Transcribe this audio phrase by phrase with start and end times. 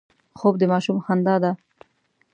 [0.39, 1.51] خوب د ماشوم خندا ده